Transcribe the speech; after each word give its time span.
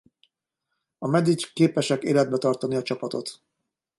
A 0.97 1.07
Medic 1.07 1.51
képesek 1.53 2.03
életben 2.03 2.39
tartani 2.39 2.75
a 2.75 2.81
csapatot. 2.81 3.41